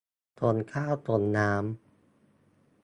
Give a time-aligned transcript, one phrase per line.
[0.39, 1.73] ส่งข้าวส่งน้ำ